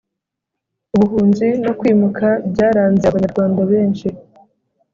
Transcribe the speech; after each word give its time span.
ubuhunzi 0.95 1.47
no 1.63 1.71
kwimuka 1.79 2.27
byaranze 2.51 3.03
abanyarwanda 3.07 3.61
benshi, 3.71 4.07